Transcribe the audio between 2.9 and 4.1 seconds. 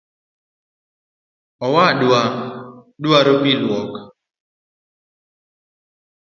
dwaro pii luok